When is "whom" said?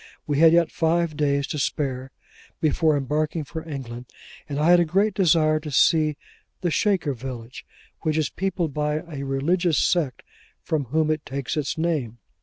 10.85-11.11